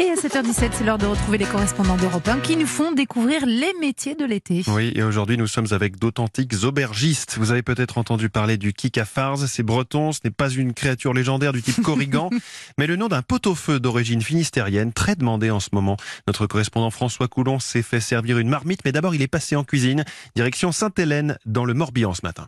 [0.00, 3.44] Et à 7h17, c'est l'heure de retrouver les correspondants d'Europe 1 qui nous font découvrir
[3.46, 4.62] les métiers de l'été.
[4.68, 7.36] Oui, et aujourd'hui nous sommes avec d'authentiques aubergistes.
[7.36, 11.52] Vous avez peut-être entendu parler du kikafars, c'est breton, ce n'est pas une créature légendaire
[11.52, 12.30] du type corrigan,
[12.78, 15.96] mais le nom d'un pot-au-feu d'origine finistérienne, très demandé en ce moment.
[16.28, 19.64] Notre correspondant François Coulon s'est fait servir une marmite, mais d'abord il est passé en
[19.64, 20.04] cuisine,
[20.36, 22.46] direction Sainte-Hélène, dans le Morbihan ce matin.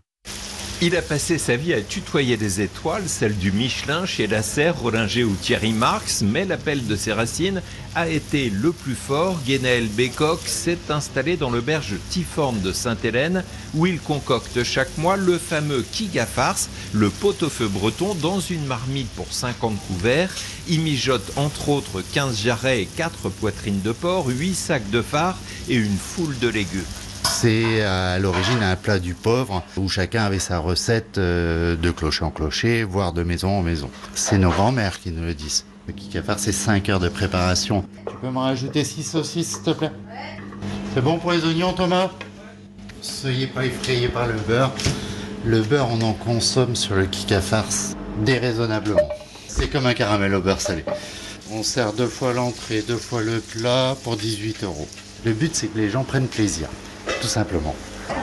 [0.82, 5.24] Il a passé sa vie à tutoyer des étoiles, celles du Michelin chez Lasserre, Rollinger
[5.24, 7.60] ou Thierry Marx, mais l'appel de ses racines
[7.94, 9.38] a été le plus fort.
[9.44, 15.36] Guénaël Bécoq s'est installé dans l'auberge Tiforme de Sainte-Hélène, où il concocte chaque mois le
[15.36, 20.34] fameux Kigafars, le pot-au-feu breton, dans une marmite pour 50 couverts.
[20.66, 25.36] Il mijote entre autres 15 jarrets et 4 poitrines de porc, 8 sacs de phare
[25.68, 26.84] et une foule de légumes.
[27.42, 32.22] C'est à l'origine un plat du pauvre où chacun avait sa recette euh, de clocher
[32.26, 33.88] en clocher, voire de maison en maison.
[34.14, 35.64] C'est nos grands-mères qui nous le disent.
[35.86, 37.86] Le kikafar, c'est 5 heures de préparation.
[38.06, 39.90] Tu peux me rajouter 6 saucisses, s'il te plaît?
[40.92, 42.10] C'est bon pour les oignons, Thomas?
[43.00, 44.72] Soyez pas effrayés par le beurre.
[45.46, 47.64] Le beurre, on en consomme sur le kikafar
[48.22, 49.08] déraisonnablement.
[49.48, 50.84] C'est comme un caramel au beurre salé.
[51.50, 54.88] On sert deux fois l'entrée, deux fois le plat pour 18 euros.
[55.24, 56.68] Le but, c'est que les gens prennent plaisir
[57.20, 57.74] tout simplement.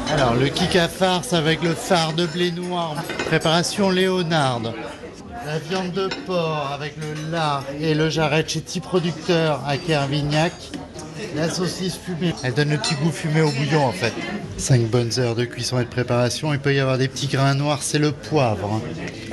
[0.09, 2.95] Alors, le kika farce avec le phare de blé noir,
[3.28, 4.73] préparation léonarde.
[5.45, 10.53] La viande de porc avec le lard et le jarret chez Petit Producteur à Kervignac.
[11.36, 14.14] La saucisse fumée, elle donne le petit goût fumé au bouillon en fait.
[14.58, 16.53] Cinq bonnes heures de cuisson et de préparation.
[16.53, 18.81] Il peut y avoir des petits grains noirs, c'est le poivre.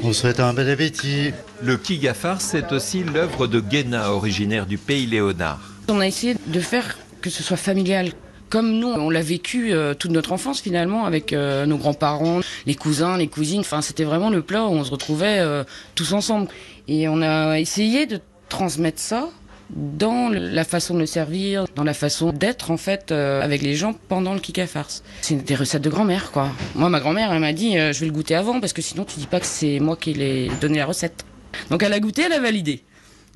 [0.02, 1.32] On vous souhaite un bon appétit.
[1.62, 5.60] Le kigafar, c'est aussi l'œuvre de Guéna, originaire du pays Léonard.
[5.88, 8.10] On a essayé de faire que ce soit familial,
[8.54, 12.76] comme nous, on l'a vécu euh, toute notre enfance finalement avec euh, nos grands-parents, les
[12.76, 13.58] cousins, les cousines.
[13.58, 15.64] Enfin, c'était vraiment le plat où on se retrouvait euh,
[15.96, 16.46] tous ensemble.
[16.86, 19.28] Et on a essayé de transmettre ça
[19.70, 23.92] dans la façon de le servir, dans la façon d'être en fait avec les gens
[24.08, 25.02] pendant le kika farce.
[25.22, 26.50] C'est des recettes de grand-mère quoi.
[26.76, 29.18] Moi ma grand-mère elle m'a dit je vais le goûter avant parce que sinon tu
[29.18, 31.24] dis pas que c'est moi qui l'ai donné la recette.
[31.70, 32.84] Donc elle a goûté, elle a validé.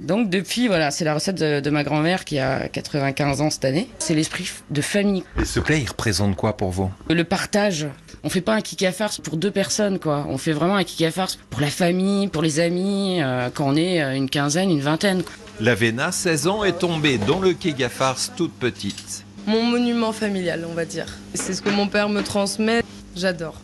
[0.01, 3.89] Donc depuis, voilà, c'est la recette de, ma grand-mère qui a 95 ans cette année.
[3.99, 5.25] C'est l'esprit de famille.
[5.41, 6.91] Et ce plat, il représente quoi pour vous?
[7.11, 7.89] Le partage.
[8.23, 10.27] On fait pas un kiki farce pour deux personnes, quoi.
[10.29, 13.77] On fait vraiment un kiki farce pour la famille, pour les amis, euh, quand on
[13.77, 15.23] est euh, une quinzaine, une vingtaine.
[15.61, 19.25] La Vena, 16 ans, est tombée dans le kiki farce toute petite.
[19.47, 21.07] Mon monument familial, on va dire.
[21.35, 22.83] C'est ce que mon père me transmet.
[23.17, 23.61] J'adore.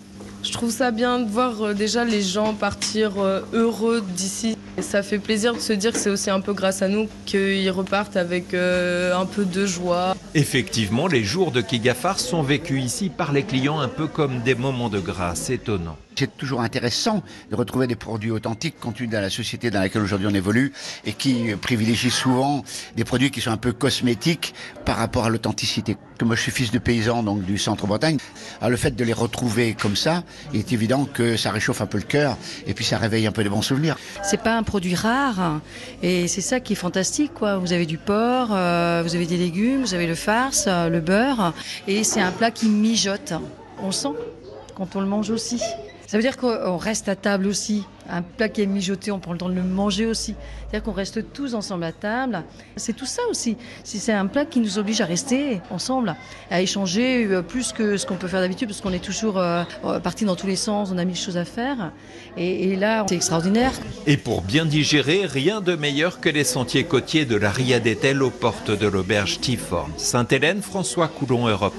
[0.55, 3.15] Je trouve ça bien de voir euh, déjà les gens partir
[3.53, 4.57] heureux d'ici.
[4.81, 7.69] Ça fait plaisir de se dire que c'est aussi un peu grâce à nous qu'ils
[7.73, 10.15] repartent avec euh, un peu de joie.
[10.35, 14.55] Effectivement, les jours de Kigafar sont vécus ici par les clients un peu comme des
[14.55, 15.97] moments de grâce étonnants.
[16.17, 20.03] C'est toujours intéressant de retrouver des produits authentiques compte tenu de la société dans laquelle
[20.03, 20.73] aujourd'hui on évolue
[21.05, 22.65] et qui privilégie souvent
[22.97, 24.55] des produits qui sont un peu cosmétiques
[24.85, 25.97] par rapport à l'authenticité.
[26.23, 28.19] Moi je suis fils de paysan donc du centre-Bretagne.
[28.61, 31.87] Alors le fait de les retrouver comme ça, il est évident que ça réchauffe un
[31.87, 32.37] peu le cœur
[32.67, 33.97] et puis ça réveille un peu des bons souvenirs.
[34.23, 35.61] C'est pas un produit rare
[36.03, 37.59] et c'est ça qui est fantastique quoi.
[37.59, 41.01] Vous avez du porc, euh, vous avez des légumes, vous avez le farce, euh, le
[41.01, 41.53] beurre
[41.89, 43.33] et c'est un plat qui mijote.
[43.83, 44.15] On sent
[44.77, 45.61] quand on le mange aussi.
[46.07, 47.85] Ça veut dire qu'on reste à table aussi.
[48.11, 50.35] Un plat qui est mijoté, on prend le temps de le manger aussi.
[50.69, 52.45] C'est-à-dire qu'on reste tous ensemble à table.
[52.77, 53.57] C'est tout ça aussi.
[53.83, 56.15] C'est un plat qui nous oblige à rester ensemble,
[56.51, 59.65] à échanger euh, plus que ce qu'on peut faire d'habitude, parce qu'on est toujours euh,
[59.87, 61.93] euh, parti dans tous les sens, on a mille choses à faire.
[62.37, 63.73] Et, là, c'est extraordinaire.
[64.07, 68.31] Et pour bien digérer, rien de meilleur que les sentiers côtiers de la Riadetelle aux
[68.31, 69.91] portes de l'auberge Tiforn.
[69.97, 71.73] Sainte-Hélène, François Coulon, Europe